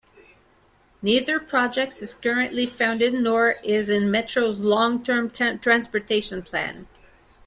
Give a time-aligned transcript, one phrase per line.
[1.03, 6.87] Neither project is currently funded nor is in Metro's Long Term Transportation Plan.